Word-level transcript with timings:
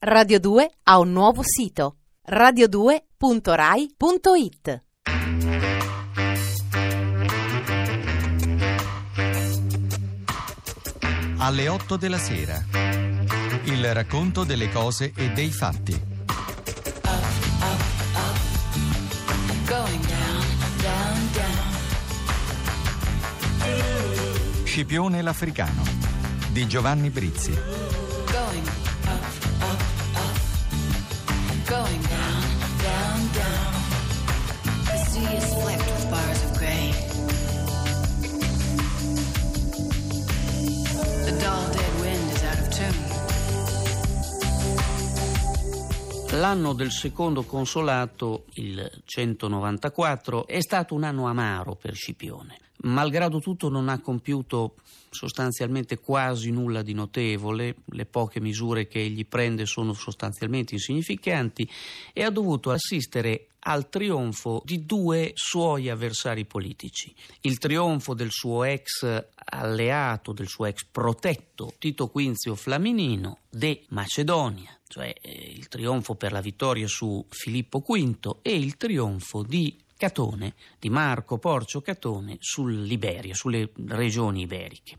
Radio 0.00 0.38
2 0.38 0.70
ha 0.84 1.00
un 1.00 1.10
nuovo 1.10 1.42
sito 1.42 1.96
radio2.rai.it. 2.30 4.84
Alle 11.38 11.68
8 11.68 11.96
della 11.96 12.18
sera. 12.18 12.64
Il 13.64 13.92
racconto 13.92 14.44
delle 14.44 14.70
cose 14.70 15.12
e 15.16 15.32
dei 15.32 15.50
fatti. 15.50 16.00
Going 19.66 20.06
down, 20.06 20.46
down, 20.80 21.30
down. 21.32 21.74
Scipione 24.62 25.22
l'Africano 25.22 25.82
di 26.52 26.68
Giovanni 26.68 27.10
Brizzi. 27.10 27.87
Going 31.78 32.02
down, 32.08 32.42
down, 32.82 33.18
down. 33.34 33.72
The 34.82 34.98
sea 35.10 35.36
is 35.36 35.54
flecked 35.54 35.86
with 35.86 36.10
bars 36.10 36.42
of 36.42 36.58
gray. 36.58 36.90
The 41.24 41.34
dull 41.38 41.70
dead 41.70 42.00
wind 42.00 42.32
is 42.32 42.42
out 42.42 42.58
of 42.58 42.68
tune. 42.74 43.06
L'anno 46.40 46.72
del 46.72 46.90
secondo 46.90 47.44
consolato, 47.44 48.46
il 48.54 48.90
194, 49.04 50.48
è 50.48 50.60
stato 50.60 50.96
un 50.96 51.04
anno 51.04 51.28
amaro 51.28 51.76
per 51.76 51.94
Scipione. 51.94 52.67
Malgrado 52.82 53.40
tutto 53.40 53.68
non 53.68 53.88
ha 53.88 54.00
compiuto 54.00 54.76
sostanzialmente 55.10 55.98
quasi 55.98 56.50
nulla 56.50 56.82
di 56.82 56.92
notevole, 56.92 57.76
le 57.86 58.06
poche 58.06 58.40
misure 58.40 58.86
che 58.86 59.00
egli 59.00 59.26
prende 59.26 59.66
sono 59.66 59.92
sostanzialmente 59.94 60.74
insignificanti 60.74 61.68
e 62.12 62.22
ha 62.22 62.30
dovuto 62.30 62.70
assistere 62.70 63.48
al 63.60 63.88
trionfo 63.88 64.62
di 64.64 64.86
due 64.86 65.32
suoi 65.34 65.88
avversari 65.88 66.44
politici. 66.44 67.12
Il 67.40 67.58
trionfo 67.58 68.14
del 68.14 68.30
suo 68.30 68.64
ex 68.64 69.24
alleato, 69.34 70.32
del 70.32 70.46
suo 70.46 70.66
ex 70.66 70.84
protetto 70.90 71.74
Tito 71.78 72.08
Quinzio 72.08 72.54
Flaminino 72.54 73.40
de 73.50 73.84
Macedonia, 73.88 74.78
cioè 74.86 75.12
eh, 75.20 75.52
il 75.54 75.68
trionfo 75.68 76.14
per 76.14 76.32
la 76.32 76.40
vittoria 76.40 76.86
su 76.86 77.24
Filippo 77.28 77.80
V 77.80 78.36
e 78.42 78.56
il 78.56 78.76
trionfo 78.76 79.42
di 79.42 79.76
Catone, 79.98 80.54
di 80.78 80.88
Marco 80.90 81.38
Porcio 81.38 81.80
Catone 81.80 82.36
sull'Iberia, 82.38 83.34
sulle 83.34 83.72
regioni 83.86 84.42
iberiche. 84.42 84.96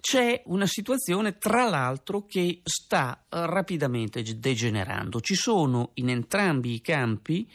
C'è 0.00 0.42
una 0.46 0.66
situazione, 0.66 1.36
tra 1.36 1.68
l'altro, 1.68 2.24
che 2.24 2.62
sta 2.64 3.26
rapidamente 3.28 4.22
degenerando. 4.22 5.20
Ci 5.20 5.34
sono 5.34 5.90
in 5.94 6.08
entrambi 6.08 6.72
i 6.72 6.80
campi, 6.80 7.46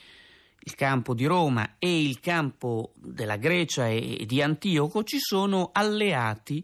il 0.59 0.75
campo 0.75 1.15
di 1.15 1.25
Roma 1.25 1.77
e 1.79 2.03
il 2.03 2.19
campo 2.19 2.93
della 2.93 3.37
Grecia 3.37 3.87
e 3.87 4.23
di 4.27 4.43
Antioco, 4.43 5.03
ci 5.03 5.17
sono 5.19 5.71
alleati 5.73 6.63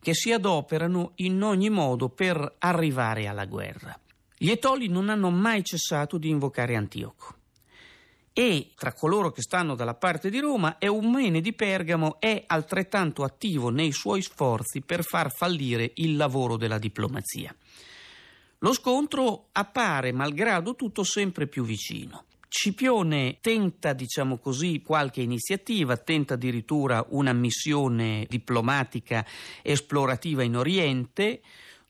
che 0.00 0.14
si 0.14 0.32
adoperano 0.32 1.12
in 1.16 1.40
ogni 1.42 1.70
modo 1.70 2.08
per 2.08 2.56
arrivare 2.58 3.28
alla 3.28 3.46
guerra. 3.46 3.96
Gli 4.36 4.50
Etoli 4.50 4.88
non 4.88 5.08
hanno 5.08 5.30
mai 5.30 5.62
cessato 5.62 6.18
di 6.18 6.28
invocare 6.28 6.74
Antioco 6.74 7.36
e 8.32 8.72
tra 8.74 8.92
coloro 8.92 9.30
che 9.30 9.42
stanno 9.42 9.74
dalla 9.74 9.94
parte 9.94 10.30
di 10.30 10.38
Roma 10.38 10.76
Eumene 10.78 11.40
di 11.40 11.52
Pergamo 11.52 12.18
è 12.18 12.44
altrettanto 12.46 13.24
attivo 13.24 13.68
nei 13.68 13.92
suoi 13.92 14.22
sforzi 14.22 14.80
per 14.80 15.04
far 15.04 15.30
fallire 15.32 15.92
il 15.96 16.16
lavoro 16.16 16.56
della 16.56 16.78
diplomazia. 16.78 17.54
Lo 18.58 18.72
scontro 18.72 19.48
appare, 19.52 20.12
malgrado 20.12 20.76
tutto, 20.76 21.02
sempre 21.02 21.46
più 21.46 21.64
vicino. 21.64 22.26
Scipione 22.48 23.38
tenta, 23.40 23.92
diciamo 23.92 24.38
così, 24.38 24.82
qualche 24.82 25.20
iniziativa, 25.20 25.96
tenta 25.96 26.34
addirittura 26.34 27.04
una 27.08 27.32
missione 27.32 28.26
diplomatica 28.28 29.26
esplorativa 29.62 30.42
in 30.42 30.56
Oriente, 30.56 31.40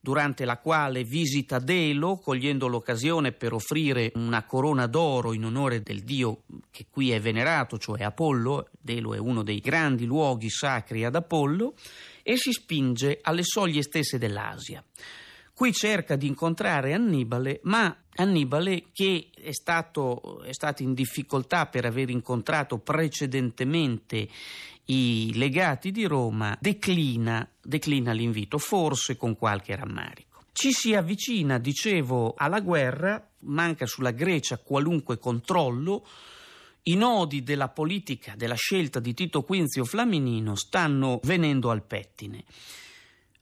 durante 0.04 0.44
la 0.44 0.58
quale 0.58 1.04
visita 1.04 1.60
Delo, 1.60 2.16
cogliendo 2.16 2.66
l'occasione 2.66 3.30
per 3.30 3.52
offrire 3.52 4.10
una 4.16 4.42
corona 4.42 4.88
d'oro 4.88 5.32
in 5.32 5.44
onore 5.44 5.80
del 5.80 6.02
dio 6.02 6.42
che 6.72 6.86
qui 6.90 7.12
è 7.12 7.20
venerato, 7.20 7.78
cioè 7.78 8.02
Apollo. 8.02 8.70
Delo 8.80 9.14
è 9.14 9.18
uno 9.18 9.44
dei 9.44 9.60
grandi 9.60 10.04
luoghi 10.04 10.50
sacri 10.50 11.04
ad 11.04 11.14
Apollo, 11.14 11.74
e 12.24 12.36
si 12.36 12.50
spinge 12.50 13.20
alle 13.22 13.44
soglie 13.44 13.82
stesse 13.82 14.18
dell'Asia. 14.18 14.84
Qui 15.54 15.72
cerca 15.72 16.16
di 16.16 16.26
incontrare 16.26 16.94
Annibale, 16.94 17.60
ma 17.62 17.96
Annibale, 18.16 18.86
che 18.92 19.30
è 19.32 19.52
stato, 19.52 20.42
è 20.42 20.52
stato 20.52 20.82
in 20.82 20.94
difficoltà 20.94 21.66
per 21.66 21.84
aver 21.84 22.10
incontrato 22.10 22.78
precedentemente 22.78 24.26
i 24.87 25.32
legati 25.34 25.91
di 25.91 26.04
Roma, 26.04 26.56
declina, 26.60 27.48
declina 27.60 28.12
l'invito, 28.12 28.59
forse 28.59 29.16
con 29.16 29.37
qualche 29.37 29.76
rammarico. 29.76 30.44
Ci 30.53 30.72
si 30.72 30.94
avvicina, 30.94 31.59
dicevo, 31.59 32.34
alla 32.37 32.60
guerra, 32.60 33.26
manca 33.41 33.87
sulla 33.87 34.10
Grecia 34.10 34.59
qualunque 34.59 35.19
controllo, 35.19 36.06
i 36.84 36.94
nodi 36.97 37.43
della 37.43 37.69
politica, 37.69 38.34
della 38.37 38.56
scelta 38.56 38.98
di 38.98 39.15
Tito 39.15 39.43
Quinzio 39.44 39.84
Flaminino 39.84 40.56
stanno 40.56 41.20
venendo 41.22 41.70
al 41.70 41.84
pettine. 41.84 42.44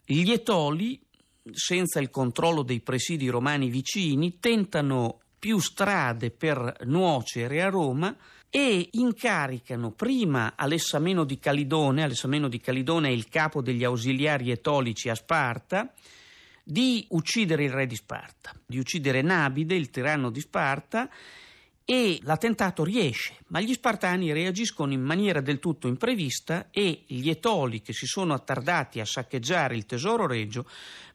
Gli 0.04 0.30
Etoli, 0.30 1.00
senza 1.52 2.00
il 2.00 2.10
controllo 2.10 2.62
dei 2.62 2.80
presidi 2.80 3.28
romani 3.28 3.70
vicini, 3.70 4.38
tentano 4.38 5.20
più 5.38 5.58
strade 5.58 6.30
per 6.30 6.80
nuocere 6.84 7.62
a 7.62 7.70
Roma 7.70 8.14
e 8.50 8.88
incaricano 8.92 9.92
prima 9.92 10.54
Alessameno 10.56 11.24
di 11.24 11.38
Calidone, 11.38 12.02
Alessameno 12.02 12.48
di 12.48 12.60
Calidone 12.60 13.08
è 13.08 13.12
il 13.12 13.28
capo 13.28 13.62
degli 13.62 13.84
ausiliari 13.84 14.50
etolici 14.50 15.08
a 15.08 15.14
Sparta, 15.14 15.92
di 16.64 17.06
uccidere 17.10 17.64
il 17.64 17.70
re 17.70 17.86
di 17.86 17.94
Sparta, 17.94 18.52
di 18.66 18.78
uccidere 18.78 19.22
Nabide, 19.22 19.76
il 19.76 19.90
tiranno 19.90 20.30
di 20.30 20.40
Sparta, 20.40 21.08
e 21.90 22.20
l'attentato 22.22 22.84
riesce, 22.84 23.38
ma 23.48 23.60
gli 23.60 23.72
spartani 23.72 24.32
reagiscono 24.32 24.92
in 24.92 25.02
maniera 25.02 25.40
del 25.40 25.58
tutto 25.58 25.88
imprevista 25.88 26.68
e 26.70 27.02
gli 27.04 27.28
etoli 27.28 27.82
che 27.82 27.92
si 27.92 28.06
sono 28.06 28.32
attardati 28.32 29.00
a 29.00 29.04
saccheggiare 29.04 29.74
il 29.74 29.86
tesoro 29.86 30.28
regio 30.28 30.66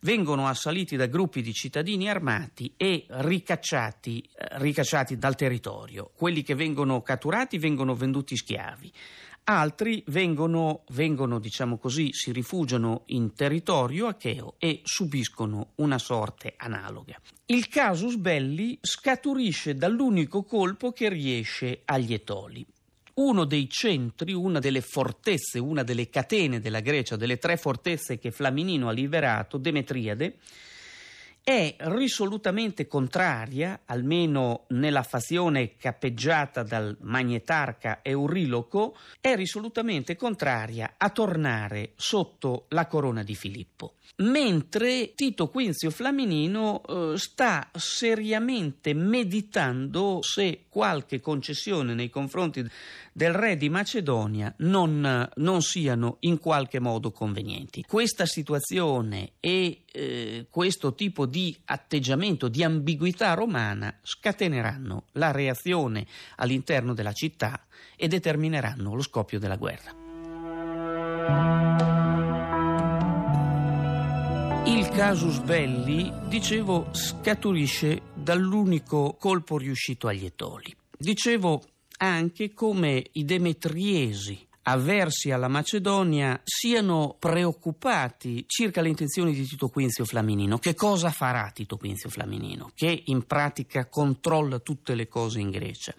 vengono 0.02 0.50
assaliti 0.50 0.98
da 0.98 1.06
gruppi 1.06 1.42
di 1.42 1.54
cittadini 1.54 2.10
armati 2.10 2.74
e 2.76 3.06
ricacciati, 3.08 4.20
eh, 4.20 4.48
ricacciati 4.60 5.18
dal 5.18 5.38
territorio. 5.38 6.12
Quelli 6.14 6.44
che 6.44 6.56
vengono 6.56 7.02
catturati 7.02 7.58
vengono 7.58 7.96
venduti 7.96 8.36
schiavi 8.36 8.92
altri 9.46 10.04
vengono, 10.08 10.84
vengono, 10.90 11.40
diciamo 11.40 11.78
così, 11.78 12.10
si 12.14 12.32
rifugiano 12.32 13.04
in 13.08 13.34
territorio 13.34 14.08
acheo 14.08 14.56
e 14.58 14.82
subiscono 14.84 15.72
una 15.76 15.98
sorte 15.98 16.54
analoga. 16.58 17.20
Il 17.48 17.68
casus 17.68 18.16
belli 18.16 18.78
scaturisce 18.82 19.76
dall'unico 19.76 20.44
colpo 20.44 20.92
che 20.92 21.10
riesce 21.10 21.82
agli 21.86 22.14
Etoli. 22.14 22.66
Uno 23.16 23.46
dei 23.46 23.70
centri, 23.70 24.34
una 24.34 24.60
delle 24.60 24.82
fortezze, 24.82 25.58
una 25.60 25.84
delle 25.84 26.10
catene 26.10 26.60
della 26.60 26.82
Grecia, 26.82 27.16
delle 27.16 27.38
tre 27.38 27.56
fortezze 27.56 28.18
che 28.20 28.32
Flaminino 28.32 28.90
ha 28.90 28.92
liberato, 28.92 29.58
Demetriade, 29.58 30.38
è 31.46 31.76
risolutamente 31.78 32.88
contraria, 32.88 33.82
almeno 33.86 34.66
nella 34.70 35.04
fazione 35.04 35.78
capeggiata 35.78 36.64
dal 36.64 36.98
magnetarca 37.02 38.00
Euriloco, 38.02 38.98
è 39.22 39.36
risolutamente 39.36 40.16
contraria 40.16 40.96
a 40.98 41.12
tornare 41.12 41.92
sotto 41.98 42.66
la 42.70 42.88
corona 42.88 43.22
di 43.22 43.36
Filippo. 43.36 43.94
Mentre 44.18 45.14
Tito 45.14 45.50
Quinzio 45.50 45.92
Flaminino 45.92 46.82
eh, 46.84 47.18
sta 47.18 47.70
seriamente 47.74 48.96
meditando 48.96 50.22
se 50.24 50.66
qualche 50.70 51.20
concessione 51.20 51.94
nei 51.94 52.10
confronti 52.10 52.66
del 53.12 53.34
re 53.34 53.56
di 53.56 53.70
Macedonia 53.70 54.54
non, 54.60 55.30
non 55.36 55.62
siano 55.62 56.18
in 56.22 56.40
qualche 56.40 56.80
modo 56.80 57.12
convenienti. 57.12 57.84
Questa 57.88 58.26
situazione 58.26 59.34
e 59.40 59.84
eh, 59.92 60.48
questo 60.50 60.94
tipo 60.94 61.26
di 61.26 61.35
atteggiamento, 61.66 62.48
di 62.48 62.64
ambiguità 62.64 63.34
romana 63.34 63.94
scateneranno 64.02 65.06
la 65.14 65.32
reazione 65.32 66.06
all'interno 66.38 66.94
della 66.94 67.14
città 67.14 67.66
e 67.96 68.08
determineranno 68.08 68.94
lo 68.94 69.02
scoppio 69.02 69.40
della 69.40 69.58
guerra. 69.58 70.04
Il 74.66 74.90
casus 74.90 75.40
belli, 75.40 76.12
dicevo, 76.28 76.90
scaturisce 76.92 78.02
dall'unico 78.14 79.16
colpo 79.20 79.58
riuscito 79.58 80.08
agli 80.08 80.26
Etoli. 80.26 80.76
Dicevo 80.98 81.62
anche 81.98 82.54
come 82.54 83.04
i 83.14 83.26
demetriesi 83.26 84.45
avversi 84.68 85.32
alla 85.32 85.48
Macedonia 85.48 86.40
siano 86.44 87.16
preoccupati 87.20 88.46
circa 88.48 88.82
le 88.82 88.90
intenzioni 88.90 89.34
di 89.34 89.46
Tito 89.46 89.70
Quinzio 89.70 90.06
Flaminino. 90.06 90.58
Che 90.58 90.74
cosa 90.74 91.12
farà 91.12 91.52
Tito 91.54 91.78
Quinzio 91.78 92.10
Flaminino? 92.10 92.72
Che 92.74 93.04
in 93.06 93.26
pratica 93.26 93.88
controlla 93.88 94.60
tutte 94.60 94.96
le 94.96 95.08
cose 95.08 95.40
in 95.40 95.52
Grecia. 95.52 95.94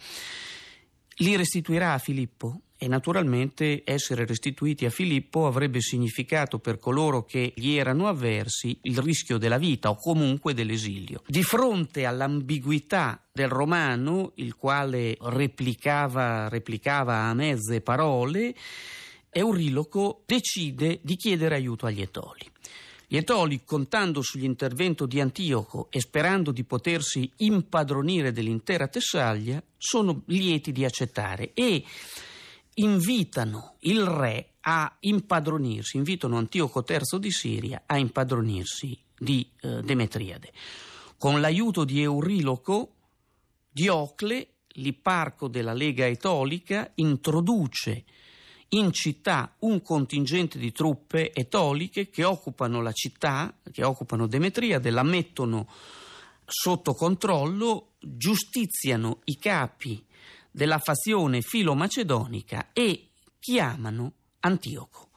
Li 1.18 1.36
restituirà 1.36 1.92
a 1.92 1.98
Filippo? 1.98 2.60
E 2.78 2.88
naturalmente 2.88 3.82
essere 3.84 4.26
restituiti 4.26 4.84
a 4.84 4.90
Filippo 4.90 5.46
avrebbe 5.46 5.81
significato 5.81 6.58
per 6.58 6.78
coloro 6.78 7.25
che 7.25 7.52
gli 7.56 7.75
erano 7.75 8.06
avversi 8.06 8.78
il 8.82 8.99
rischio 8.99 9.38
della 9.38 9.56
vita 9.56 9.88
o 9.88 9.96
comunque 9.96 10.52
dell'esilio. 10.52 11.23
Di 11.26 11.43
fronte 11.43 12.05
all'ambiguità 12.05 13.23
del 13.32 13.49
romano, 13.49 14.32
il 14.37 14.56
quale 14.56 15.17
replicava, 15.20 16.49
replicava 16.49 17.23
a 17.25 17.34
mezze 17.34 17.81
parole, 17.81 18.55
Euriloco 19.31 20.23
decide 20.25 21.00
di 21.02 21.17
chiedere 21.17 21.55
aiuto 21.55 21.87
agli 21.87 22.00
Etoli. 22.00 22.50
Gli 23.08 23.17
Etoli, 23.17 23.62
contando 23.64 24.20
sull'intervento 24.20 25.06
di 25.06 25.20
Antioco 25.20 25.87
e 25.90 26.00
sperando 26.00 26.50
di 26.50 26.64
potersi 26.64 27.31
impadronire 27.37 28.32
dell'intera 28.32 28.88
Tessaglia, 28.88 29.62
sono 29.76 30.23
lieti 30.26 30.73
di 30.73 30.84
accettare 30.84 31.52
e 31.55 31.84
invitano 32.78 33.76
il 33.81 34.05
re 34.05 34.55
a 34.61 34.96
impadronirsi, 35.00 35.96
invitano 35.96 36.37
Antioco 36.37 36.84
III 36.87 37.19
di 37.20 37.31
Siria 37.31 37.82
a 37.87 37.99
impadronirsi 37.99 38.99
di 39.19 39.49
eh, 39.61 39.82
Demetriade. 39.82 40.52
Con 41.17 41.40
l'aiuto 41.40 41.84
di 41.84 42.02
Euriloco, 42.02 42.94
Diocle, 43.70 44.49
l'iparco 44.69 45.49
della 45.49 45.73
Lega 45.73 46.06
Etolica, 46.06 46.90
introduce 46.96 48.05
in 48.70 48.93
città 48.93 49.55
un 49.61 49.81
contingente 49.81 50.58
di 50.58 50.73
truppe 50.73 51.32
etoliche 51.32 52.11
che 52.11 52.25
occupano 52.25 52.82
la 52.82 52.93
città, 52.93 53.56
che 53.70 53.84
occupano 53.84 54.26
Demetriade, 54.26 54.90
la 54.90 55.05
mettono 55.05 55.69
sotto 56.44 56.93
controllo, 56.93 57.93
giustiziano 58.00 59.20
i 59.25 59.38
capi 59.38 60.05
della 60.56 60.79
fazione 60.79 61.43
filo-macedonica 61.43 62.70
e 62.73 63.11
chiamano 63.38 64.12
Antioco. 64.41 65.11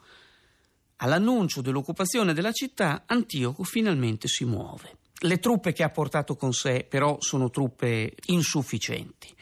All'annuncio 0.98 1.62
dell'occupazione 1.62 2.34
della 2.34 2.52
città, 2.52 3.04
Antioco 3.06 3.64
finalmente 3.64 4.28
si 4.28 4.44
muove. 4.44 4.98
Le 5.22 5.40
truppe 5.40 5.72
che 5.72 5.84
ha 5.84 5.90
portato 5.92 6.36
con 6.36 6.52
sé 6.52 6.86
però 6.90 7.16
sono 7.22 7.50
truppe 7.50 8.16
insufficienti. 8.26 9.34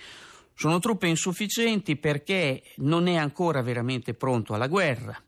Sono 0.53 0.77
truppe 0.77 1.07
insufficienti 1.07 1.95
perché 1.95 2.61
non 2.75 3.07
è 3.07 3.15
ancora 3.15 3.63
veramente 3.63 4.13
pronto 4.13 4.53
alla 4.53 4.67
guerra. 4.67 5.19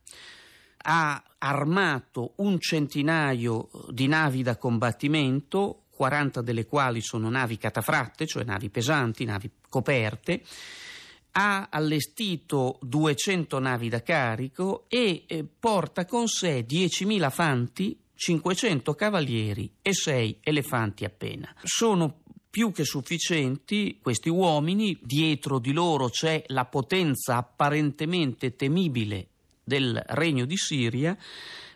Ha 0.84 1.24
armato 1.40 2.34
un 2.38 2.60
centinaio 2.60 3.70
di 3.90 4.06
navi 4.06 4.44
da 4.44 4.56
combattimento, 4.56 5.86
40 6.00 6.42
delle 6.42 6.66
quali 6.66 7.02
sono 7.02 7.30
navi 7.30 7.58
catafratte, 7.58 8.26
cioè 8.26 8.46
navi 8.46 8.70
pesanti, 8.70 9.26
navi 9.26 9.52
coperte, 9.68 10.42
ha 11.32 11.68
allestito 11.70 12.80
200 12.84 13.60
navi 13.60 13.90
da 13.90 14.02
carico 14.02 14.86
e 14.88 15.26
eh, 15.28 15.44
porta 15.44 16.06
con 16.06 16.30
sé 16.30 16.66
10.000 16.66 17.30
fanti, 17.30 18.00
500 18.16 18.96
cavalieri 18.96 19.74
e 19.82 19.94
6 19.94 20.40
elefanti 20.42 21.04
appena. 21.04 21.54
Sono 21.64 22.22
più 22.50 22.72
che 22.72 22.86
sufficienti 22.86 24.00
questi 24.02 24.30
uomini, 24.30 24.98
dietro 25.02 25.60
di 25.60 25.74
loro 25.74 26.08
c'è 26.08 26.42
la 26.48 26.64
potenza 26.64 27.36
apparentemente 27.36 28.56
temibile 28.56 29.28
del 29.66 30.02
regno 30.08 30.46
di 30.46 30.56
Siria, 30.56 31.18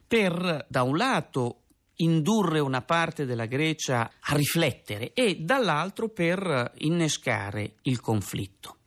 per 0.08 0.66
da 0.70 0.84
un 0.84 0.96
lato 0.96 1.63
indurre 1.98 2.60
una 2.60 2.82
parte 2.82 3.26
della 3.26 3.46
Grecia 3.46 4.12
a 4.20 4.36
riflettere 4.36 5.14
e 5.14 5.38
dall'altro 5.40 6.10
per 6.10 6.74
innescare 6.80 7.76
il 7.84 8.00
conflitto. 8.00 8.78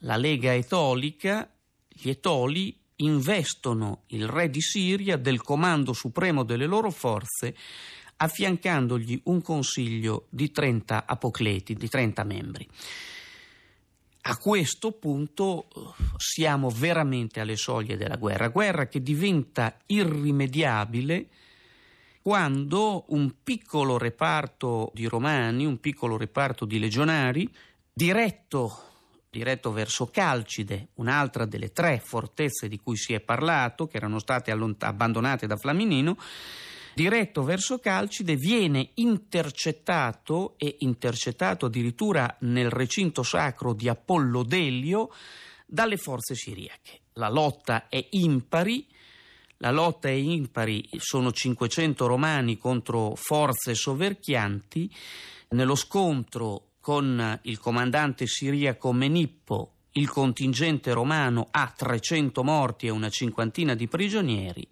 La 0.00 0.16
Lega 0.16 0.54
Etolica, 0.54 1.50
gli 1.88 2.08
Etoli, 2.08 2.76
investono 2.96 4.02
il 4.08 4.28
re 4.28 4.48
di 4.50 4.60
Siria 4.60 5.16
del 5.16 5.42
comando 5.42 5.92
supremo 5.92 6.44
delle 6.44 6.66
loro 6.66 6.90
forze 6.90 7.54
affiancandogli 8.16 9.22
un 9.24 9.42
consiglio 9.42 10.26
di 10.30 10.50
30 10.50 11.04
apocleti, 11.06 11.74
di 11.74 11.88
30 11.88 12.24
membri. 12.24 12.68
A 14.26 14.36
questo 14.38 14.92
punto 14.92 15.66
siamo 16.16 16.70
veramente 16.70 17.40
alle 17.40 17.56
soglie 17.56 17.96
della 17.96 18.16
guerra, 18.16 18.48
guerra 18.48 18.86
che 18.86 19.02
diventa 19.02 19.76
irrimediabile 19.86 21.28
quando 22.24 23.04
un 23.08 23.34
piccolo 23.42 23.98
reparto 23.98 24.90
di 24.94 25.04
romani, 25.04 25.66
un 25.66 25.78
piccolo 25.78 26.16
reparto 26.16 26.64
di 26.64 26.78
legionari, 26.78 27.46
diretto, 27.92 28.72
diretto 29.28 29.70
verso 29.72 30.06
Calcide, 30.06 30.88
un'altra 30.94 31.44
delle 31.44 31.70
tre 31.70 32.00
fortezze 32.02 32.66
di 32.66 32.80
cui 32.80 32.96
si 32.96 33.12
è 33.12 33.20
parlato, 33.20 33.86
che 33.86 33.98
erano 33.98 34.18
state 34.20 34.50
allont- 34.50 34.82
abbandonate 34.84 35.46
da 35.46 35.58
Flaminino, 35.58 36.16
diretto 36.94 37.42
verso 37.42 37.78
Calcide, 37.78 38.36
viene 38.36 38.92
intercettato 38.94 40.54
e 40.56 40.76
intercettato 40.78 41.66
addirittura 41.66 42.38
nel 42.40 42.70
recinto 42.70 43.22
sacro 43.22 43.74
di 43.74 43.86
Apollo 43.86 44.44
Delio 44.44 45.10
dalle 45.66 45.98
forze 45.98 46.34
siriache. 46.34 47.00
La 47.16 47.28
lotta 47.28 47.88
è 47.90 48.02
impari, 48.12 48.86
la 49.64 49.70
lotta 49.70 50.08
è 50.08 50.12
impari, 50.12 50.86
sono 50.98 51.32
500 51.32 52.06
romani 52.06 52.58
contro 52.58 53.14
forze 53.16 53.74
soverchianti. 53.74 54.94
Nello 55.50 55.74
scontro 55.74 56.72
con 56.80 57.40
il 57.44 57.58
comandante 57.58 58.26
siriaco 58.26 58.92
Menippo, 58.92 59.72
il 59.92 60.10
contingente 60.10 60.92
romano 60.92 61.48
ha 61.50 61.72
300 61.74 62.44
morti 62.44 62.88
e 62.88 62.90
una 62.90 63.08
cinquantina 63.08 63.74
di 63.74 63.88
prigionieri, 63.88 64.68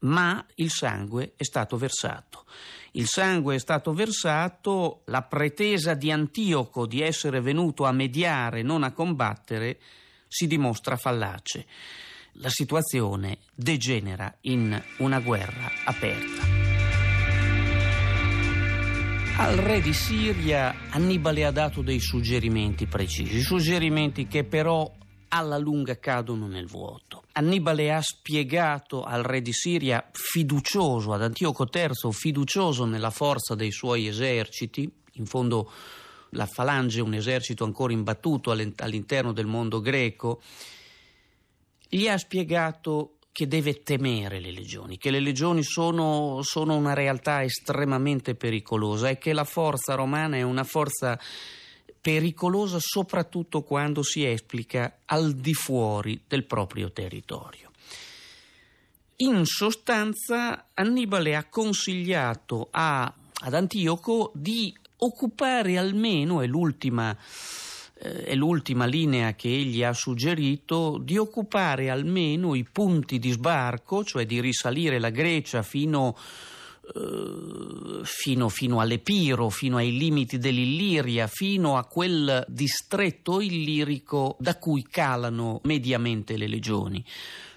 ma 0.00 0.42
il 0.54 0.70
sangue 0.70 1.34
è 1.36 1.44
stato 1.44 1.76
versato. 1.76 2.46
Il 2.92 3.06
sangue 3.06 3.56
è 3.56 3.58
stato 3.58 3.92
versato, 3.92 5.02
la 5.06 5.20
pretesa 5.20 5.92
di 5.92 6.10
Antioco 6.10 6.86
di 6.86 7.02
essere 7.02 7.42
venuto 7.42 7.84
a 7.84 7.92
mediare, 7.92 8.62
non 8.62 8.82
a 8.82 8.92
combattere, 8.92 9.78
si 10.26 10.46
dimostra 10.46 10.96
fallace 10.96 11.66
la 12.34 12.48
situazione 12.48 13.38
degenera 13.54 14.36
in 14.42 14.80
una 14.98 15.20
guerra 15.20 15.70
aperta. 15.84 16.42
Al 19.36 19.56
re 19.56 19.80
di 19.80 19.92
Siria 19.92 20.90
Annibale 20.90 21.44
ha 21.44 21.50
dato 21.50 21.82
dei 21.82 21.98
suggerimenti 21.98 22.86
precisi, 22.86 23.40
suggerimenti 23.40 24.28
che 24.28 24.44
però 24.44 24.90
alla 25.28 25.58
lunga 25.58 25.98
cadono 25.98 26.46
nel 26.46 26.66
vuoto. 26.66 27.24
Annibale 27.32 27.92
ha 27.92 28.00
spiegato 28.00 29.02
al 29.02 29.24
re 29.24 29.42
di 29.42 29.52
Siria, 29.52 30.08
fiducioso, 30.12 31.12
ad 31.12 31.22
Antioco 31.22 31.68
III, 31.72 32.12
fiducioso 32.12 32.84
nella 32.84 33.10
forza 33.10 33.56
dei 33.56 33.72
suoi 33.72 34.06
eserciti, 34.06 34.88
in 35.14 35.26
fondo 35.26 35.70
la 36.30 36.46
falange 36.46 37.00
è 37.00 37.02
un 37.02 37.14
esercito 37.14 37.64
ancora 37.64 37.92
imbattuto 37.92 38.52
all'interno 38.52 39.32
del 39.32 39.46
mondo 39.46 39.80
greco, 39.80 40.40
gli 41.96 42.08
ha 42.08 42.18
spiegato 42.18 43.18
che 43.30 43.46
deve 43.46 43.82
temere 43.82 44.40
le 44.40 44.50
legioni, 44.50 44.98
che 44.98 45.12
le 45.12 45.20
legioni 45.20 45.62
sono, 45.62 46.40
sono 46.42 46.76
una 46.76 46.92
realtà 46.92 47.44
estremamente 47.44 48.34
pericolosa 48.34 49.08
e 49.08 49.18
che 49.18 49.32
la 49.32 49.44
forza 49.44 49.94
romana 49.94 50.36
è 50.36 50.42
una 50.42 50.64
forza 50.64 51.18
pericolosa 52.00 52.78
soprattutto 52.80 53.62
quando 53.62 54.02
si 54.02 54.26
esplica 54.26 55.02
al 55.04 55.34
di 55.34 55.54
fuori 55.54 56.20
del 56.26 56.44
proprio 56.44 56.90
territorio. 56.90 57.70
In 59.16 59.44
sostanza, 59.44 60.70
Annibale 60.74 61.36
ha 61.36 61.44
consigliato 61.44 62.68
a, 62.72 63.04
ad 63.04 63.54
Antioco 63.54 64.32
di 64.34 64.76
occupare 64.98 65.78
almeno, 65.78 66.40
è 66.40 66.46
l'ultima 66.46 67.16
è 68.24 68.34
l'ultima 68.34 68.84
linea 68.84 69.34
che 69.34 69.48
egli 69.48 69.82
ha 69.82 69.92
suggerito, 69.92 70.98
di 71.02 71.16
occupare 71.16 71.88
almeno 71.88 72.54
i 72.54 72.64
punti 72.70 73.18
di 73.18 73.30
sbarco, 73.30 74.04
cioè 74.04 74.26
di 74.26 74.40
risalire 74.40 74.98
la 74.98 75.10
Grecia 75.10 75.62
fino 75.62 76.16
eh, 76.94 78.00
fino, 78.02 78.48
fino 78.50 78.80
all'Epiro, 78.80 79.48
fino 79.48 79.78
ai 79.78 79.96
limiti 79.96 80.36
dell'Illiria, 80.36 81.26
fino 81.26 81.78
a 81.78 81.84
quel 81.84 82.44
distretto 82.46 83.40
illirico 83.40 84.36
da 84.38 84.58
cui 84.58 84.86
calano 84.90 85.60
mediamente 85.64 86.36
le 86.36 86.46
legioni 86.46 87.02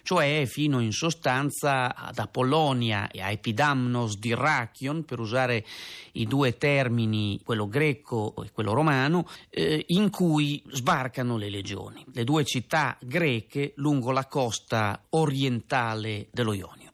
cioè 0.07 0.45
fino 0.45 0.79
in 0.79 0.93
sostanza 0.93 1.93
ad 1.93 2.17
Apollonia 2.17 3.11
e 3.11 3.21
a 3.21 3.29
Epidamnos 3.29 4.17
di 4.17 4.33
Rachion, 4.33 5.03
per 5.03 5.19
usare 5.19 5.65
i 6.13 6.25
due 6.25 6.57
termini, 6.57 7.41
quello 7.43 7.67
greco 7.67 8.33
e 8.41 8.51
quello 8.53 8.71
romano, 8.71 9.27
eh, 9.49 9.83
in 9.87 10.09
cui 10.09 10.63
sbarcano 10.69 11.35
le 11.35 11.49
legioni, 11.49 12.05
le 12.13 12.23
due 12.23 12.45
città 12.45 12.97
greche 13.01 13.73
lungo 13.75 14.11
la 14.11 14.27
costa 14.27 15.07
orientale 15.09 16.29
dello 16.31 16.53
Ionio. 16.53 16.91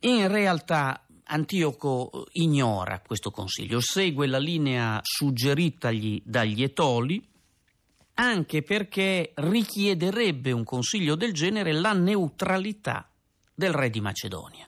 In 0.00 0.28
realtà 0.28 1.04
Antioco 1.24 2.26
ignora 2.32 3.02
questo 3.06 3.30
consiglio, 3.30 3.80
segue 3.80 4.26
la 4.26 4.38
linea 4.38 4.98
suggeritagli 5.02 6.22
dagli 6.24 6.62
Etoli, 6.62 7.22
anche 8.14 8.62
perché 8.62 9.32
richiederebbe 9.34 10.52
un 10.52 10.64
consiglio 10.64 11.14
del 11.14 11.32
genere 11.32 11.72
la 11.72 11.92
neutralità 11.92 13.08
del 13.54 13.72
re 13.72 13.90
di 13.90 14.00
Macedonia. 14.00 14.66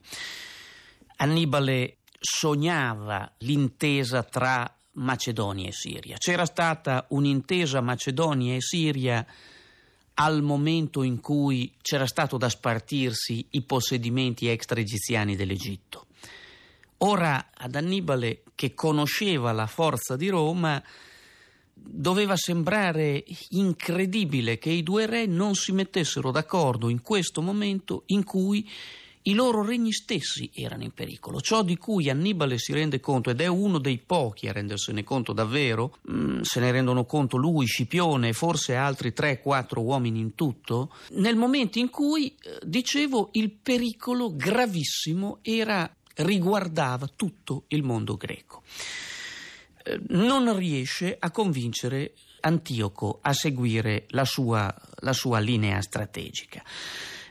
Annibale 1.17 1.99
sognava 2.21 3.31
l'intesa 3.39 4.23
tra 4.23 4.75
Macedonia 4.93 5.69
e 5.69 5.73
Siria. 5.73 6.17
C'era 6.19 6.47
stata 6.47 7.07
un'intesa 7.11 7.81
Macedonia 7.81 8.55
e 8.55 8.61
Siria 8.61 9.27
al 10.15 10.43
momento 10.43 11.03
in 11.03 11.21
cui 11.21 11.75
c'era 11.83 12.07
stato 12.07 12.37
da 12.37 12.49
spartirsi 12.49 13.47
i 13.51 13.63
possedimenti 13.63 14.47
extra-egiziani 14.47 15.35
dell'Egitto. 15.35 16.07
Ora 16.99 17.51
ad 17.53 17.75
Annibale, 17.75 18.43
che 18.55 18.75
conosceva 18.75 19.53
la 19.53 19.67
forza 19.67 20.17
di 20.17 20.29
Roma, 20.29 20.83
doveva 21.87 22.37
sembrare 22.37 23.23
incredibile 23.51 24.59
che 24.59 24.71
i 24.71 24.83
due 24.83 25.07
re 25.07 25.27
non 25.27 25.55
si 25.55 25.73
mettessero 25.73 26.31
d'accordo 26.31 26.89
in 26.89 27.03
questo 27.03 27.43
momento 27.43 28.05
in 28.07 28.25
cui 28.25 28.69
i 29.27 29.33
loro 29.33 29.65
regni 29.65 29.93
stessi 29.93 30.51
erano 30.55 30.83
in 30.83 30.93
pericolo. 30.93 31.41
Ciò 31.41 31.63
di 31.63 31.79
cui 31.79 32.11
Annibale 32.11 32.59
si 32.59 32.73
rende 32.73 33.01
conto, 33.01 33.31
ed 33.31 33.41
è 33.41 33.47
uno 33.47 33.79
dei 33.79 33.99
pochi 33.99 34.49
a 34.49 34.53
rendersene 34.53 35.03
conto 35.03 35.33
davvero, 35.33 35.97
mm, 36.11 36.41
se 36.43 36.61
ne 36.61 36.71
rendono 36.71 37.05
conto 37.05 37.37
lui, 37.37 37.67
Scipione 37.67 38.29
e 38.29 38.33
forse 38.33 38.75
altri 38.75 39.15
3-4 39.15 39.81
uomini 39.81 40.21
in 40.21 40.35
tutto, 40.35 40.93
nel 41.13 41.37
momento 41.37 41.79
in 41.79 41.89
cui, 41.89 42.35
eh, 42.43 42.59
dicevo, 42.65 43.31
il 43.33 43.51
pericolo 43.51 44.35
gravissimo 44.35 45.39
era, 45.41 45.91
riguardava 46.17 47.09
tutto 47.15 47.65
il 47.69 47.83
mondo 47.83 48.17
greco. 48.17 48.63
Non 50.09 50.57
riesce 50.57 51.17
a 51.19 51.31
convincere 51.31 52.15
Antioco 52.41 53.19
a 53.23 53.33
seguire 53.33 54.07
la 54.09 54.25
sua, 54.25 54.75
la 55.01 55.13
sua 55.13 55.39
linea 55.39 55.81
strategica. 55.81 56.63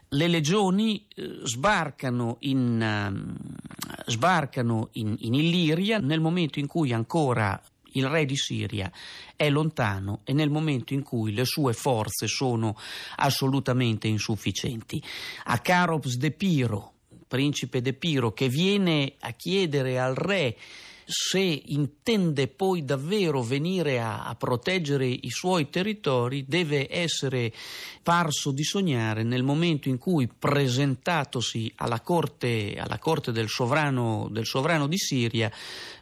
Le 0.09 0.27
legioni 0.27 1.05
eh, 1.07 1.39
sbarcano, 1.43 2.37
in, 2.41 2.79
uh, 2.79 4.11
sbarcano 4.11 4.89
in, 4.93 5.15
in 5.19 5.33
Illiria 5.33 5.97
nel 5.97 6.19
momento 6.19 6.59
in 6.59 6.67
cui 6.67 6.93
ancora 6.93 7.59
il 7.93 8.07
re 8.07 8.25
di 8.25 8.35
Siria 8.35 8.91
è 9.35 9.49
lontano 9.49 10.21
e 10.23 10.33
nel 10.33 10.49
momento 10.49 10.93
in 10.93 11.03
cui 11.03 11.33
le 11.33 11.45
sue 11.45 11.73
forze 11.73 12.27
sono 12.27 12.77
assolutamente 13.17 14.07
insufficienti. 14.07 15.01
A 15.45 15.59
Carops 15.59 16.17
de 16.17 16.31
Piro, 16.31 16.93
principe 17.27 17.81
de 17.81 17.93
Piro, 17.93 18.33
che 18.33 18.49
viene 18.49 19.15
a 19.19 19.31
chiedere 19.31 19.99
al 19.99 20.15
re 20.15 20.57
se 21.05 21.39
intende 21.39 22.47
poi 22.47 22.85
davvero 22.85 23.41
venire 23.41 23.99
a, 23.99 24.25
a, 24.25 24.35
proteggere 24.35 25.05
i 25.05 25.29
suoi 25.29 25.69
territori, 25.69 26.45
deve 26.47 26.87
essere 26.89 27.53
parso 28.01 28.51
di 28.51 28.63
sognare 28.63 29.23
nel 29.23 29.43
momento 29.43 29.89
in 29.89 29.97
cui, 29.97 30.27
presentatosi 30.27 31.71
alla 31.77 32.01
corte, 32.01 32.75
alla 32.77 32.99
corte 32.99 33.31
del, 33.31 33.49
sovrano, 33.49 34.27
del 34.31 34.45
sovrano 34.45 34.87
di 34.87 34.97
Siria, 34.97 35.51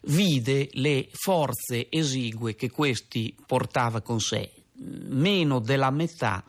vide 0.04 0.70
le 0.74 1.10
forze 1.12 1.88
esigue 1.90 2.56
che 2.56 2.70
questi 2.70 3.36
portava 3.46 4.02
con 4.02 4.20
sé, 4.20 4.52
meno 4.74 5.60
della 5.60 5.92
metà 5.92 6.44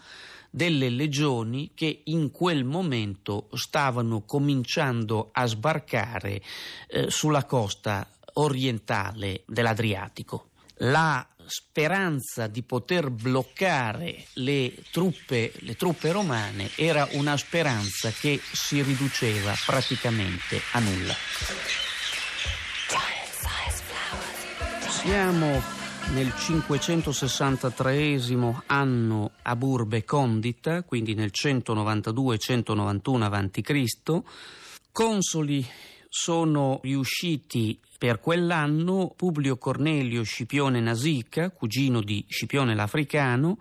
delle 0.55 0.91
legioni 0.91 1.71
che 1.75 2.03
in 2.05 2.31
quel 2.31 2.65
momento 2.65 3.49
stavano 3.55 4.21
cominciando 4.21 5.31
a 5.33 5.47
sbarcare 5.47 6.43
eh, 6.89 7.11
sulla 7.11 7.47
costa 7.47 8.07
orientale 8.35 9.43
dell'Adriatico. 9.47 10.51
La 10.77 11.27
speranza 11.47 12.47
di 12.47 12.63
poter 12.63 13.11
bloccare 13.11 14.25
le 14.35 14.75
truppe, 14.91 15.53
le 15.57 15.77
truppe 15.77 16.13
romane 16.13 16.71
era 16.77 17.07
una 17.13 17.37
speranza 17.37 18.11
che 18.11 18.41
si 18.41 18.83
riduceva 18.83 19.53
praticamente 19.67 20.61
a 20.73 20.79
nulla. 20.81 21.15
Siamo 24.89 25.61
nel 26.13 26.33
563 26.35 28.21
anno 28.67 29.33
a 29.43 29.57
Burbe 29.57 30.05
Condita, 30.05 30.83
quindi 30.83 31.15
nel 31.15 31.33
192-191 31.33 33.23
a.C., 33.23 34.23
consoli 34.93 35.67
sono 36.15 36.79
riusciti 36.83 37.81
per 37.97 38.21
quell'anno 38.21 39.15
Publio 39.17 39.57
Cornelio 39.57 40.23
Scipione 40.25 40.79
Nasica, 40.79 41.51
cugino 41.51 42.03
di 42.03 42.23
Scipione 42.29 42.75
l'Africano, 42.75 43.57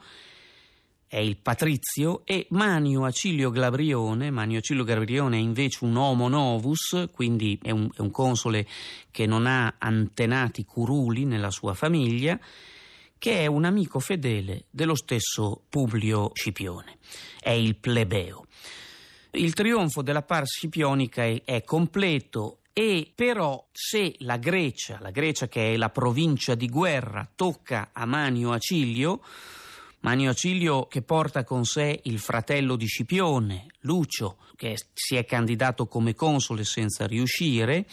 è 1.08 1.15
il 1.15 1.38
patrizio, 1.38 2.24
e 2.25 2.48
Manio 2.50 3.05
Acilio 3.05 3.51
Glabrione. 3.51 4.31
Manio 4.31 4.60
Acilio 4.60 4.84
Glabrione 4.84 5.38
è 5.38 5.39
invece 5.39 5.86
un 5.86 5.96
homo 5.96 6.27
novus, 6.27 7.08
quindi 7.13 7.58
è 7.62 7.72
un, 7.72 7.88
è 7.96 8.01
un 8.01 8.12
console 8.12 8.67
che 9.12 9.25
non 9.25 9.46
ha 9.46 9.75
antenati 9.77 10.65
curuli 10.65 11.24
nella 11.24 11.51
sua 11.51 11.74
famiglia, 11.74 12.38
che 13.17 13.39
è 13.39 13.46
un 13.46 13.63
amico 13.63 14.01
fedele 14.01 14.65
dello 14.70 14.96
stesso 14.96 15.63
Publio 15.70 16.31
Scipione. 16.34 16.98
È 17.39 17.51
il 17.51 17.77
plebeo. 17.77 18.46
Il 19.34 19.54
trionfo 19.54 20.02
della 20.02 20.24
pars 20.24 20.52
scipionica 20.52 21.24
è, 21.24 21.42
è 21.46 21.64
completo 21.64 22.60
e 22.74 23.12
però 23.16 23.66
se 23.72 24.16
la 24.20 24.38
Grecia, 24.38 24.98
la 25.00 25.12
Grecia 25.12 25.48
che 25.48 25.74
è 25.74 25.78
la 25.78 25.90
provincia 25.90 26.54
di 26.54 26.68
guerra, 26.68 27.30
tocca 27.34 27.90
a 27.94 28.06
Manio 28.06 28.52
Acilio, 28.52 29.22
Manio 30.02 30.32
Acilio 30.32 30.88
che 30.88 31.02
porta 31.02 31.46
con 31.46 31.64
sé 31.64 32.02
il 32.04 32.20
fratello 32.20 32.76
di 32.76 32.86
Scipione, 32.86 33.68
Lucio, 33.82 34.38
che 34.58 34.76
si 34.94 35.16
è 35.16 35.24
candidato 35.24 35.88
come 35.88 36.14
console 36.14 36.66
senza 36.66 37.08
riuscire, 37.08 37.86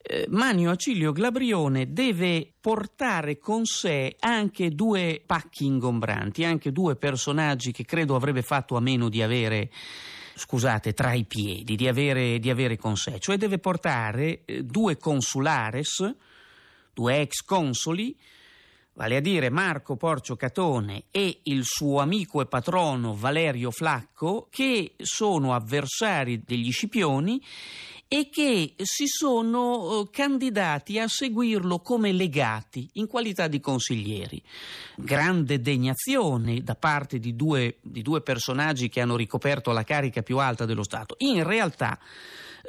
eh, 0.00 0.26
Manio 0.28 0.70
Acilio 0.70 1.12
Glabrione 1.12 1.92
deve 1.92 2.52
portare 2.58 3.38
con 3.38 3.64
sé 3.66 4.16
anche 4.18 4.70
due 4.70 5.22
pacchi 5.24 5.66
ingombranti, 5.66 6.44
anche 6.44 6.72
due 6.72 6.96
personaggi 6.96 7.70
che 7.72 7.84
credo 7.84 8.14
avrebbe 8.14 8.42
fatto 8.42 8.76
a 8.76 8.80
meno 8.80 9.08
di 9.08 9.22
avere 9.22 9.70
scusate, 10.34 10.92
tra 10.94 11.12
i 11.12 11.24
piedi, 11.24 11.76
di 11.76 11.88
avere, 11.88 12.38
di 12.38 12.50
avere 12.50 12.76
con 12.76 12.96
sé, 12.96 13.18
cioè 13.18 13.36
deve 13.36 13.58
portare 13.58 14.40
eh, 14.44 14.62
due 14.62 14.96
consulares, 14.96 16.14
due 16.92 17.20
ex 17.20 17.42
consoli, 17.42 18.16
vale 18.94 19.16
a 19.16 19.20
dire 19.20 19.50
Marco 19.50 19.96
Porcio 19.96 20.36
Catone 20.36 21.04
e 21.10 21.40
il 21.44 21.64
suo 21.64 22.00
amico 22.00 22.40
e 22.40 22.46
patrono 22.46 23.14
Valerio 23.14 23.70
Flacco, 23.70 24.48
che 24.50 24.94
sono 24.98 25.54
avversari 25.54 26.42
degli 26.44 26.70
Scipioni 26.70 27.42
e 28.06 28.28
che 28.30 28.74
si 28.82 29.06
sono 29.06 30.02
eh, 30.02 30.10
candidati 30.10 30.98
a 30.98 31.08
seguirlo 31.08 31.80
come 31.80 32.12
legati 32.12 32.88
in 32.94 33.06
qualità 33.06 33.48
di 33.48 33.60
consiglieri. 33.60 34.40
Grande 34.96 35.60
degnazione 35.60 36.62
da 36.62 36.76
parte 36.76 37.18
di 37.18 37.34
due, 37.34 37.78
di 37.82 38.02
due 38.02 38.20
personaggi 38.20 38.88
che 38.88 39.00
hanno 39.00 39.16
ricoperto 39.16 39.72
la 39.72 39.82
carica 39.82 40.22
più 40.22 40.38
alta 40.38 40.64
dello 40.64 40.84
Stato. 40.84 41.16
In 41.18 41.42
realtà 41.42 41.98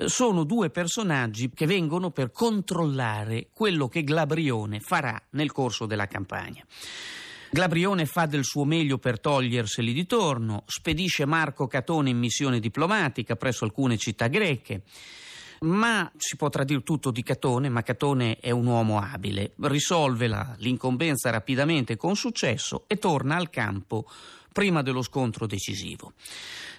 sono 0.05 0.43
due 0.43 0.69
personaggi 0.69 1.49
che 1.53 1.65
vengono 1.65 2.11
per 2.11 2.31
controllare 2.31 3.49
quello 3.53 3.87
che 3.87 4.03
Glabrione 4.03 4.79
farà 4.79 5.21
nel 5.31 5.51
corso 5.51 5.85
della 5.85 6.07
campagna. 6.07 6.65
Glabrione 7.49 8.05
fa 8.05 8.25
del 8.25 8.43
suo 8.43 8.65
meglio 8.65 8.97
per 8.97 9.19
toglierseli 9.19 9.93
di 9.93 10.05
torno, 10.05 10.63
spedisce 10.65 11.25
Marco 11.25 11.67
Catone 11.67 12.09
in 12.09 12.17
missione 12.17 12.59
diplomatica 12.59 13.37
presso 13.37 13.63
alcune 13.63 13.97
città 13.97 14.27
greche. 14.27 14.83
Ma 15.61 16.11
si 16.17 16.35
potrà 16.35 16.65
dire 16.65 16.83
tutto 16.83 17.11
di 17.11 17.23
Catone, 17.23 17.69
ma 17.69 17.81
Catone 17.81 18.39
è 18.39 18.51
un 18.51 18.65
uomo 18.65 18.99
abile, 18.99 19.53
risolve 19.61 20.27
la, 20.27 20.53
l'incombenza 20.59 21.29
rapidamente 21.29 21.95
con 21.95 22.17
successo 22.17 22.83
e 22.87 22.97
torna 22.97 23.37
al 23.37 23.49
campo 23.49 24.05
prima 24.51 24.81
dello 24.81 25.01
scontro 25.01 25.47
decisivo. 25.47 26.11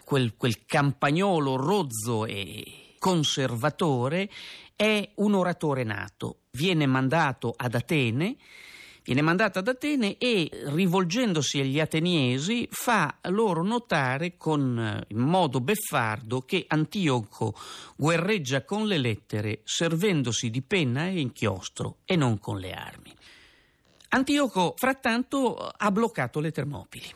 Quel, 0.05 0.35
quel 0.37 0.67
campagnolo 0.67 1.57
rozzo 1.57 2.27
e 2.27 2.86
conservatore, 3.07 4.29
è 4.75 5.09
un 5.17 5.35
oratore 5.35 5.85
nato. 5.85 6.41
Viene 6.51 6.87
mandato 6.87 7.55
ad 7.57 7.77
Atene 7.77 8.37
viene 9.05 9.23
mandato 9.23 9.61
ad 9.61 9.69
Atene 9.69 10.19
e 10.19 10.51
rivolgendosi 10.65 11.61
agli 11.61 11.79
ateniesi 11.79 12.67
fa 12.69 13.19
loro 13.29 13.63
notare 13.63 14.37
con, 14.37 14.77
eh, 14.77 15.05
in 15.15 15.21
modo 15.21 15.61
beffardo 15.61 16.41
che 16.41 16.65
Antioco 16.67 17.55
guerreggia 17.95 18.65
con 18.65 18.89
le 18.89 18.99
lettere 18.99 19.61
servendosi 19.63 20.51
di 20.51 20.63
penna 20.63 21.07
e 21.07 21.21
inchiostro 21.21 21.99
e 22.05 22.17
non 22.17 22.41
con 22.41 22.59
le 22.59 22.73
armi. 22.73 23.15
Antioco 24.09 24.75
frattanto 24.77 25.55
ha 25.57 25.91
bloccato 25.93 26.41
le 26.41 26.51
Termopili. 26.51 27.09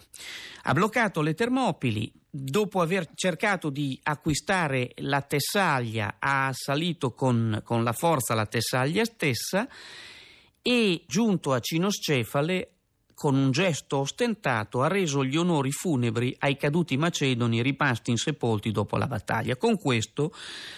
Ha 0.62 0.72
bloccato 0.72 1.20
le 1.22 1.34
Termopili 1.34 2.19
dopo 2.30 2.80
aver 2.80 3.10
cercato 3.14 3.70
di 3.70 3.98
acquistare 4.02 4.92
la 4.96 5.20
Tessaglia, 5.22 6.16
ha 6.18 6.46
assalito 6.46 7.12
con, 7.12 7.60
con 7.64 7.82
la 7.82 7.92
forza 7.92 8.34
la 8.34 8.46
Tessaglia 8.46 9.04
stessa 9.04 9.68
e, 10.62 11.04
giunto 11.06 11.52
a 11.52 11.60
Cinoscefale, 11.60 12.79
con 13.20 13.34
un 13.34 13.50
gesto 13.50 13.98
ostentato 13.98 14.80
ha 14.80 14.88
reso 14.88 15.22
gli 15.22 15.36
onori 15.36 15.72
funebri 15.72 16.34
ai 16.38 16.56
caduti 16.56 16.96
macedoni 16.96 17.60
rimasti 17.60 18.12
insepolti 18.12 18.70
dopo 18.70 18.96
la 18.96 19.06
battaglia. 19.06 19.58
Con 19.58 19.76
questo 19.76 20.32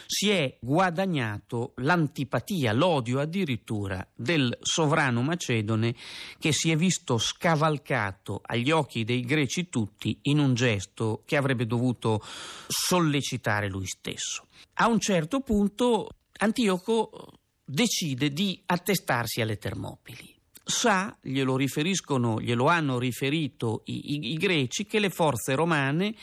si 0.08 0.28
è 0.30 0.58
guadagnato 0.60 1.72
l'antipatia, 1.76 2.72
l'odio 2.72 3.20
addirittura 3.20 4.04
del 4.12 4.58
sovrano 4.60 5.22
macedone 5.22 5.94
che 6.40 6.50
si 6.50 6.72
è 6.72 6.76
visto 6.76 7.16
scavalcato 7.16 8.40
agli 8.44 8.72
occhi 8.72 9.04
dei 9.04 9.20
greci 9.20 9.68
tutti 9.68 10.18
in 10.22 10.40
un 10.40 10.54
gesto 10.54 11.22
che 11.24 11.36
avrebbe 11.36 11.64
dovuto 11.64 12.20
sollecitare 12.66 13.68
lui 13.68 13.86
stesso. 13.86 14.48
A 14.74 14.88
un 14.88 14.98
certo 14.98 15.42
punto 15.42 16.08
Antioco 16.38 17.38
decide 17.64 18.32
di 18.32 18.60
attestarsi 18.66 19.40
alle 19.40 19.58
Termopili. 19.58 20.31
Sa, 20.64 21.16
glielo 21.20 21.56
riferiscono, 21.56 22.40
glielo 22.40 22.66
hanno 22.66 22.98
riferito 22.98 23.82
i, 23.86 24.14
i, 24.14 24.32
i 24.32 24.36
greci, 24.36 24.86
che 24.86 24.98
le 24.98 25.10
forze 25.10 25.54
romane 25.54 26.14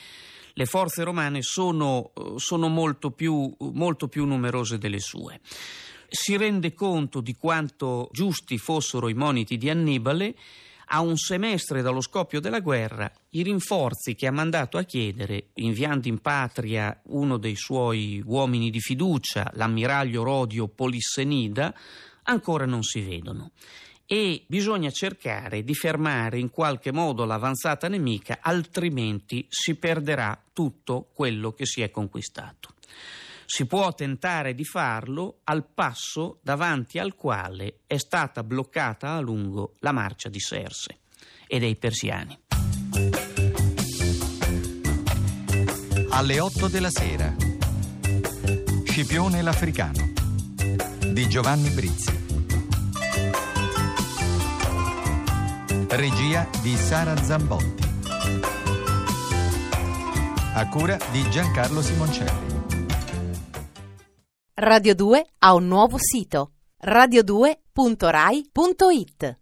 le 0.54 0.66
forze 0.66 1.04
romane 1.04 1.42
sono, 1.42 2.12
sono 2.36 2.68
molto, 2.68 3.12
più, 3.12 3.54
molto, 3.72 4.08
più, 4.08 4.26
numerose 4.26 4.78
delle 4.78 4.98
sue. 4.98 5.40
Si 6.08 6.36
rende 6.36 6.74
conto 6.74 7.20
di 7.20 7.34
quanto 7.34 8.08
giusti 8.12 8.58
fossero 8.58 9.08
i 9.08 9.14
moniti 9.14 9.56
di 9.56 9.70
Annibale 9.70 10.34
a 10.92 11.00
un 11.00 11.16
semestre 11.16 11.82
dallo 11.82 12.00
scoppio 12.00 12.40
della 12.40 12.58
guerra, 12.58 13.10
i 13.30 13.42
rinforzi 13.42 14.16
che 14.16 14.26
ha 14.26 14.32
mandato 14.32 14.76
a 14.76 14.82
chiedere, 14.82 15.50
inviando 15.54 16.08
in 16.08 16.18
patria 16.18 17.00
uno 17.06 17.36
dei 17.36 17.54
suoi 17.54 18.20
uomini 18.26 18.70
di 18.70 18.80
fiducia, 18.80 19.50
l'ammiraglio 19.54 20.24
Rodio 20.24 20.66
Polissenida, 20.66 21.72
ancora 22.24 22.66
non 22.66 22.82
si 22.82 23.00
vedono 23.00 23.52
e 24.12 24.42
bisogna 24.48 24.90
cercare 24.90 25.62
di 25.62 25.72
fermare 25.72 26.40
in 26.40 26.50
qualche 26.50 26.90
modo 26.90 27.24
l'avanzata 27.24 27.86
nemica, 27.86 28.38
altrimenti 28.40 29.46
si 29.48 29.76
perderà 29.76 30.36
tutto 30.52 31.10
quello 31.14 31.52
che 31.52 31.64
si 31.64 31.80
è 31.80 31.92
conquistato. 31.92 32.74
Si 33.46 33.66
può 33.66 33.94
tentare 33.94 34.56
di 34.56 34.64
farlo 34.64 35.38
al 35.44 35.64
passo 35.64 36.40
davanti 36.42 36.98
al 36.98 37.14
quale 37.14 37.82
è 37.86 37.98
stata 37.98 38.42
bloccata 38.42 39.12
a 39.12 39.20
lungo 39.20 39.76
la 39.78 39.92
marcia 39.92 40.28
di 40.28 40.40
Serse 40.40 40.98
e 41.46 41.60
dei 41.60 41.76
persiani. 41.76 42.36
Alle 46.10 46.40
8 46.40 46.66
della 46.66 46.90
sera. 46.90 47.32
Scipione 48.86 49.40
l'Africano 49.40 50.12
di 51.12 51.28
Giovanni 51.28 51.70
Brizzi. 51.70 52.19
Regia 55.92 56.48
di 56.62 56.76
Sara 56.76 57.16
Zambotti. 57.16 57.82
A 60.54 60.68
cura 60.68 60.96
di 61.10 61.28
Giancarlo 61.28 61.82
Simoncelli. 61.82 62.58
Radio 64.54 64.94
2 64.94 65.26
ha 65.38 65.54
un 65.54 65.66
nuovo 65.66 65.96
sito 65.98 66.52
radio2.rai.it 66.84 69.39